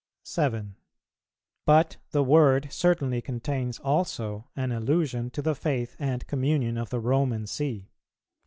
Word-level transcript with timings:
7. 0.23 0.73
But 1.67 1.97
the 2.09 2.23
word 2.23 2.69
certainly 2.71 3.21
contains 3.21 3.77
also 3.77 4.47
an 4.55 4.71
allusion 4.71 5.29
to 5.29 5.43
the 5.43 5.53
faith 5.53 5.95
and 5.99 6.25
communion 6.25 6.75
of 6.75 6.89
the 6.89 6.99
Roman 6.99 7.45
See. 7.45 7.91